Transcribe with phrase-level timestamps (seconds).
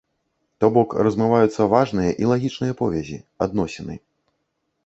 [0.63, 3.95] То бок размываюцца важныя і лагічныя повязі, адносіны.